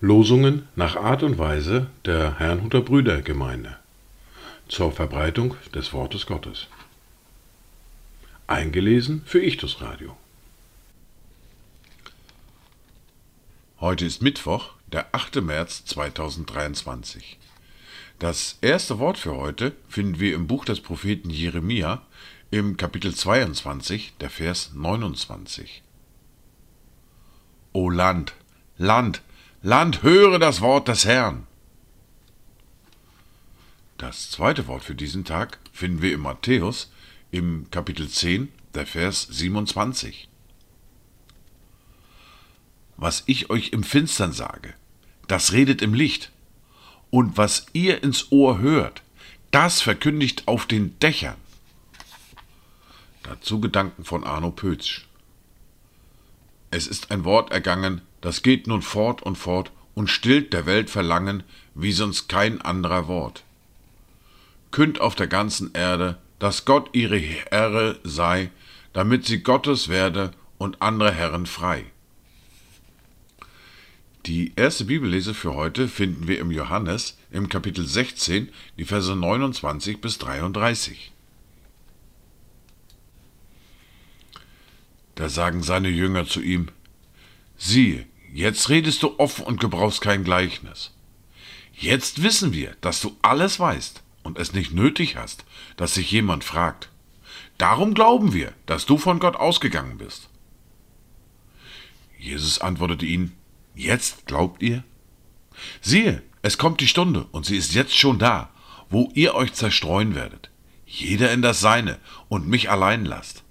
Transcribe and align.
Losungen 0.00 0.68
nach 0.74 0.96
Art 0.96 1.22
und 1.22 1.36
Weise 1.36 1.88
der 2.06 2.38
Herrnhuter 2.38 2.80
Brüdergemeinde 2.80 3.76
zur 4.68 4.90
Verbreitung 4.90 5.54
des 5.74 5.92
Wortes 5.92 6.24
Gottes. 6.24 6.68
Eingelesen 8.46 9.22
für 9.26 9.42
Ichtus 9.42 9.82
Radio. 9.82 10.16
Heute 13.80 14.06
ist 14.06 14.22
Mittwoch, 14.22 14.70
der 14.86 15.14
8. 15.14 15.42
März 15.42 15.84
2023. 15.84 17.36
Das 18.18 18.56
erste 18.62 18.98
Wort 18.98 19.18
für 19.18 19.36
heute 19.36 19.72
finden 19.90 20.20
wir 20.20 20.34
im 20.34 20.46
Buch 20.46 20.64
des 20.64 20.80
Propheten 20.80 21.28
Jeremia 21.28 22.00
im 22.50 22.76
Kapitel 22.76 23.12
22, 23.12 24.14
der 24.20 24.30
Vers 24.30 24.70
29. 24.72 25.82
O 27.72 27.90
Land, 27.90 28.34
Land, 28.78 29.20
Land, 29.62 30.02
höre 30.02 30.38
das 30.38 30.60
Wort 30.60 30.86
des 30.86 31.04
Herrn. 31.04 31.46
Das 33.98 34.30
zweite 34.30 34.68
Wort 34.68 34.84
für 34.84 34.94
diesen 34.94 35.24
Tag 35.24 35.58
finden 35.72 36.02
wir 36.02 36.14
in 36.14 36.20
Matthäus 36.20 36.92
im 37.32 37.68
Kapitel 37.70 38.08
10, 38.08 38.52
der 38.74 38.86
Vers 38.86 39.26
27. 39.28 40.28
Was 42.96 43.24
ich 43.26 43.50
euch 43.50 43.70
im 43.70 43.82
Finstern 43.82 44.32
sage, 44.32 44.74
das 45.26 45.52
redet 45.52 45.82
im 45.82 45.94
Licht, 45.94 46.30
und 47.10 47.36
was 47.36 47.66
ihr 47.72 48.02
ins 48.04 48.30
Ohr 48.30 48.58
hört, 48.58 49.02
das 49.50 49.80
verkündigt 49.80 50.46
auf 50.46 50.66
den 50.66 50.98
Dächern. 51.00 51.45
Dazu 53.28 53.60
Gedanken 53.60 54.04
von 54.04 54.22
Arno 54.22 54.52
Pötzsch. 54.52 55.04
Es 56.70 56.86
ist 56.86 57.10
ein 57.10 57.24
Wort 57.24 57.50
ergangen, 57.50 58.02
das 58.20 58.42
geht 58.42 58.68
nun 58.68 58.82
fort 58.82 59.20
und 59.20 59.36
fort 59.36 59.72
und 59.94 60.08
stillt 60.08 60.52
der 60.52 60.64
Welt 60.64 60.90
Verlangen, 60.90 61.42
wie 61.74 61.90
sonst 61.90 62.28
kein 62.28 62.60
anderer 62.60 63.08
Wort. 63.08 63.42
Künd 64.70 65.00
auf 65.00 65.16
der 65.16 65.26
ganzen 65.26 65.72
Erde, 65.74 66.18
dass 66.38 66.66
Gott 66.66 66.90
ihre 66.92 67.18
Herre 67.18 67.98
sei, 68.04 68.50
damit 68.92 69.24
sie 69.26 69.42
Gottes 69.42 69.88
werde 69.88 70.30
und 70.58 70.80
andere 70.80 71.12
Herren 71.12 71.46
frei. 71.46 71.84
Die 74.26 74.52
erste 74.54 74.84
Bibellese 74.84 75.34
für 75.34 75.54
heute 75.54 75.88
finden 75.88 76.28
wir 76.28 76.38
im 76.38 76.52
Johannes 76.52 77.18
im 77.32 77.48
Kapitel 77.48 77.86
16, 77.86 78.50
die 78.78 78.84
Verse 78.84 79.16
29 79.16 80.00
bis 80.00 80.18
33. 80.18 81.12
Da 85.16 85.28
sagen 85.28 85.62
seine 85.62 85.88
Jünger 85.88 86.26
zu 86.26 86.40
ihm, 86.40 86.68
siehe, 87.56 88.06
jetzt 88.32 88.68
redest 88.68 89.02
du 89.02 89.18
offen 89.18 89.44
und 89.44 89.58
gebrauchst 89.58 90.02
kein 90.02 90.24
Gleichnis. 90.24 90.92
Jetzt 91.72 92.22
wissen 92.22 92.52
wir, 92.52 92.76
dass 92.80 93.00
du 93.00 93.16
alles 93.22 93.58
weißt 93.58 94.02
und 94.22 94.38
es 94.38 94.52
nicht 94.52 94.72
nötig 94.72 95.16
hast, 95.16 95.44
dass 95.76 95.94
sich 95.94 96.10
jemand 96.10 96.44
fragt. 96.44 96.90
Darum 97.58 97.94
glauben 97.94 98.34
wir, 98.34 98.52
dass 98.66 98.86
du 98.86 98.98
von 98.98 99.18
Gott 99.18 99.36
ausgegangen 99.36 99.98
bist. 99.98 100.28
Jesus 102.18 102.60
antwortete 102.60 103.06
ihnen, 103.06 103.32
Jetzt 103.74 104.26
glaubt 104.26 104.62
ihr? 104.62 104.84
Siehe, 105.80 106.22
es 106.42 106.58
kommt 106.58 106.80
die 106.80 106.88
Stunde, 106.88 107.26
und 107.32 107.46
sie 107.46 107.56
ist 107.56 107.74
jetzt 107.74 107.96
schon 107.96 108.18
da, 108.18 108.50
wo 108.90 109.10
ihr 109.14 109.34
euch 109.34 109.52
zerstreuen 109.52 110.14
werdet, 110.14 110.50
jeder 110.86 111.30
in 111.32 111.42
das 111.42 111.60
Seine, 111.60 111.98
und 112.28 112.48
mich 112.48 112.70
allein 112.70 113.04
lasst. 113.04 113.45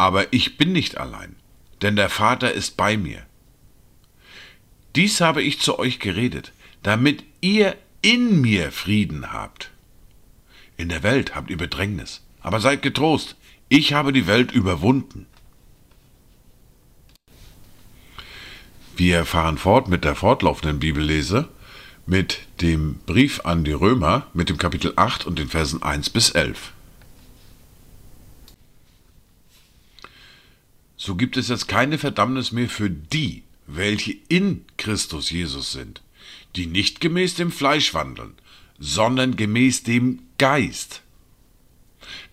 Aber 0.00 0.32
ich 0.32 0.56
bin 0.56 0.72
nicht 0.72 0.96
allein, 0.96 1.36
denn 1.82 1.94
der 1.94 2.08
Vater 2.08 2.50
ist 2.52 2.78
bei 2.78 2.96
mir. 2.96 3.22
Dies 4.96 5.20
habe 5.20 5.42
ich 5.42 5.60
zu 5.60 5.78
euch 5.78 5.98
geredet, 5.98 6.54
damit 6.82 7.22
ihr 7.42 7.76
in 8.00 8.40
mir 8.40 8.72
Frieden 8.72 9.30
habt. 9.30 9.72
In 10.78 10.88
der 10.88 11.02
Welt 11.02 11.34
habt 11.34 11.50
ihr 11.50 11.58
Bedrängnis, 11.58 12.24
aber 12.40 12.60
seid 12.60 12.80
getrost, 12.80 13.36
ich 13.68 13.92
habe 13.92 14.14
die 14.14 14.26
Welt 14.26 14.52
überwunden. 14.52 15.26
Wir 18.96 19.26
fahren 19.26 19.58
fort 19.58 19.88
mit 19.88 20.04
der 20.04 20.14
fortlaufenden 20.14 20.78
Bibellese, 20.78 21.50
mit 22.06 22.38
dem 22.62 23.00
Brief 23.04 23.44
an 23.44 23.64
die 23.64 23.72
Römer, 23.72 24.28
mit 24.32 24.48
dem 24.48 24.56
Kapitel 24.56 24.94
8 24.96 25.26
und 25.26 25.38
den 25.38 25.48
Versen 25.50 25.82
1 25.82 26.08
bis 26.08 26.30
11. 26.30 26.72
So 31.02 31.14
gibt 31.14 31.38
es 31.38 31.48
jetzt 31.48 31.66
keine 31.66 31.96
Verdammnis 31.96 32.52
mehr 32.52 32.68
für 32.68 32.90
die, 32.90 33.42
welche 33.66 34.14
in 34.28 34.66
Christus 34.76 35.30
Jesus 35.30 35.72
sind, 35.72 36.02
die 36.56 36.66
nicht 36.66 37.00
gemäß 37.00 37.36
dem 37.36 37.50
Fleisch 37.50 37.94
wandeln, 37.94 38.34
sondern 38.78 39.34
gemäß 39.34 39.82
dem 39.82 40.20
Geist. 40.36 41.00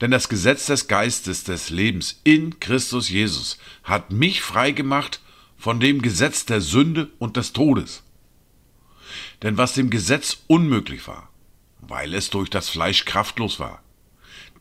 Denn 0.00 0.10
das 0.10 0.28
Gesetz 0.28 0.66
des 0.66 0.88
Geistes 0.88 1.44
des 1.44 1.70
Lebens 1.70 2.20
in 2.24 2.58
Christus 2.58 3.08
Jesus 3.08 3.58
hat 3.84 4.10
mich 4.10 4.42
freigemacht 4.42 5.20
von 5.56 5.78
dem 5.78 6.02
Gesetz 6.02 6.44
der 6.44 6.60
Sünde 6.60 7.08
und 7.20 7.36
des 7.36 7.52
Todes. 7.52 8.02
Denn 9.42 9.56
was 9.56 9.74
dem 9.74 9.90
Gesetz 9.90 10.38
unmöglich 10.48 11.06
war, 11.06 11.30
weil 11.82 12.14
es 12.14 12.30
durch 12.30 12.50
das 12.50 12.68
Fleisch 12.68 13.04
kraftlos 13.04 13.60
war, 13.60 13.80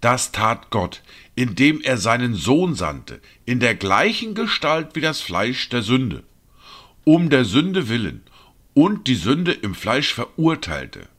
das 0.06 0.32
tat 0.32 0.70
Gott, 0.70 1.02
indem 1.34 1.82
er 1.82 1.98
seinen 1.98 2.36
Sohn 2.36 2.76
sandte, 2.76 3.20
in 3.44 3.60
der 3.60 3.74
gleichen 3.74 4.36
Gestalt 4.36 4.90
wie 4.94 5.02
das 5.02 5.20
Fleisch 5.20 5.68
der 5.70 5.82
Sünde, 5.82 6.24
um 7.06 7.32
der 7.32 7.44
Sünde 7.44 7.90
willen 7.90 8.22
und 8.76 9.08
die 9.08 9.16
Sünde 9.16 9.52
im 9.52 9.74
Fleisch 9.74 10.14
verurteilte, 10.14 11.10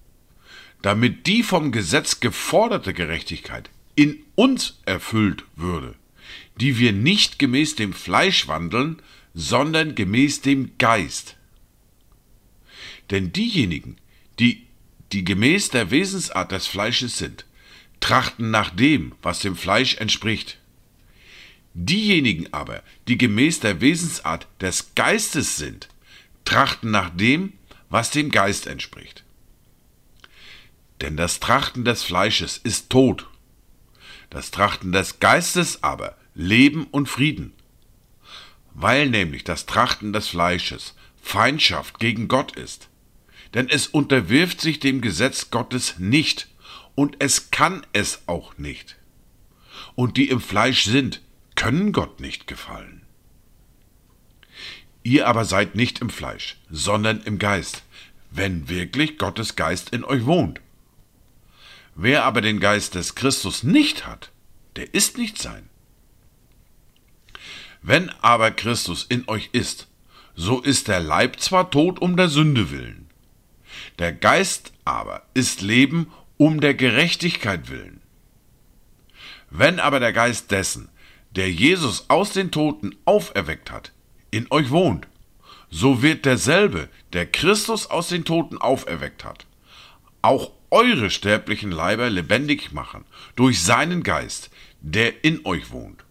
damit 0.83 1.27
die 1.27 1.43
vom 1.43 1.73
Gesetz 1.73 2.21
geforderte 2.21 2.95
Gerechtigkeit 2.95 3.71
in 3.97 4.23
uns 4.37 4.81
erfüllt 4.85 5.43
würde, 5.57 5.97
die 6.61 6.79
wir 6.79 6.93
nicht 6.93 7.41
gemäß 7.41 7.75
dem 7.75 7.93
Fleisch 7.93 8.47
wandeln, 8.47 9.03
sondern 9.35 9.97
gemäß 9.97 10.43
dem 10.43 10.79
Geist. 10.79 11.37
Denn 13.11 13.33
diejenigen, 13.33 13.97
die, 14.39 14.63
die 15.11 15.25
gemäß 15.25 15.71
der 15.71 15.91
Wesensart 15.91 16.53
des 16.53 16.69
Fleisches 16.69 17.19
sind, 17.19 17.47
trachten 18.01 18.51
nach 18.51 18.71
dem, 18.71 19.15
was 19.23 19.41
dem 19.41 19.57
Fleisch 19.57 19.97
entspricht. 19.97 20.59
Diejenigen 21.75 22.53
aber, 22.53 22.83
die 23.09 23.19
gemäß 23.19 23.61
der 23.61 23.81
Wesensart 23.81 24.47
des 24.61 24.95
Geistes 24.95 25.57
sind, 25.57 25.89
trachten 26.45 26.91
nach 26.91 27.11
dem, 27.11 27.53
was 27.91 28.11
dem 28.11 28.31
Geist 28.31 28.67
entspricht. 28.67 29.25
Denn 31.01 31.17
das 31.17 31.41
Trachten 31.41 31.85
des 31.85 32.03
Fleisches 32.03 32.57
ist 32.57 32.89
Tod, 32.89 33.29
das 34.31 34.51
Trachten 34.51 34.93
des 34.93 35.21
Geistes 35.21 35.83
aber 35.83 36.17
Leben 36.35 36.87
und 36.87 37.09
Frieden 37.09 37.53
weil 38.79 39.09
nämlich 39.09 39.43
das 39.43 39.65
Trachten 39.65 40.13
des 40.13 40.29
Fleisches 40.29 40.95
Feindschaft 41.21 41.99
gegen 41.99 42.29
Gott 42.29 42.57
ist. 42.57 42.89
Denn 43.55 43.69
es 43.71 43.87
unterwirft 43.87 44.61
sich 44.61 44.81
dem 44.81 45.01
Gesetz 45.01 45.51
Gottes 45.51 45.99
nicht, 45.99 46.49
und 46.97 47.17
es 47.21 47.53
kann 47.53 47.87
es 47.93 48.23
auch 48.27 48.59
nicht. 48.59 48.97
Und 49.95 50.17
die 50.17 50.29
im 50.29 50.41
Fleisch 50.41 50.85
sind, 50.85 51.21
können 51.55 51.93
Gott 51.93 52.19
nicht 52.19 52.49
gefallen. 52.49 53.03
Ihr 55.05 55.29
aber 55.29 55.45
seid 55.45 55.77
nicht 55.77 56.01
im 56.01 56.11
Fleisch, 56.11 56.59
sondern 56.69 57.21
im 57.23 57.39
Geist, 57.39 57.85
wenn 58.33 58.69
wirklich 58.69 59.19
Gottes 59.19 59.55
Geist 59.55 59.91
in 59.91 60.03
euch 60.03 60.27
wohnt. 60.27 60.61
Wer 61.95 62.25
aber 62.25 62.41
den 62.41 62.59
Geist 62.59 62.97
des 62.97 63.15
Christus 63.15 63.63
nicht 63.63 64.05
hat, 64.05 64.33
der 64.75 64.93
ist 64.93 65.17
nicht 65.17 65.39
sein. 65.39 65.69
Wenn 67.83 68.11
aber 68.21 68.51
Christus 68.51 69.07
in 69.09 69.29
euch 69.29 69.51
ist, 69.53 69.87
so 70.35 70.61
ist 70.61 70.89
der 70.89 71.01
Leib 71.01 71.41
zwar 71.41 71.71
tot 71.71 72.01
um 72.01 72.17
der 72.17 72.29
Sünde 72.29 72.71
willen, 72.71 73.09
der 73.99 74.13
Geist 74.13 74.73
aber 74.85 75.23
ist 75.35 75.63
Leben 75.63 76.11
um 76.37 76.61
der 76.61 76.75
Gerechtigkeit 76.75 77.71
willen. 77.71 78.01
Wenn 79.51 79.81
aber 79.81 80.01
der 80.01 80.13
Geist 80.13 80.51
dessen, 80.51 80.89
der 81.31 81.51
Jesus 81.51 82.07
aus 82.09 82.33
den 82.33 82.51
Toten 82.51 82.97
auferweckt 83.05 83.71
hat, 83.71 83.93
in 84.31 84.47
euch 84.51 84.71
wohnt, 84.71 85.07
so 85.71 86.03
wird 86.03 86.25
derselbe, 86.25 86.89
der 87.13 87.27
Christus 87.27 87.89
aus 87.89 88.09
den 88.09 88.25
Toten 88.25 88.59
auferweckt 88.59 89.25
hat, 89.25 89.47
auch 90.23 90.53
eure 90.71 91.11
sterblichen 91.11 91.71
Leiber 91.71 92.11
lebendig 92.11 92.73
machen 92.73 93.05
durch 93.37 93.63
seinen 93.63 94.03
Geist, 94.03 94.51
der 94.81 95.25
in 95.25 95.45
euch 95.45 95.71
wohnt. 95.71 96.06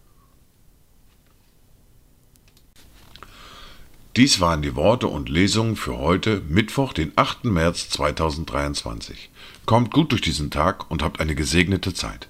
Dies 4.16 4.40
waren 4.40 4.62
die 4.62 4.74
Worte 4.74 5.08
und 5.08 5.28
Lesungen 5.28 5.76
für 5.76 5.98
heute, 5.98 6.40
Mittwoch, 6.48 6.94
den 6.94 7.12
8. 7.16 7.44
März 7.44 7.90
2023. 7.90 9.28
Kommt 9.66 9.90
gut 9.90 10.10
durch 10.10 10.22
diesen 10.22 10.50
Tag 10.50 10.90
und 10.90 11.02
habt 11.02 11.20
eine 11.20 11.34
gesegnete 11.34 11.92
Zeit. 11.92 12.26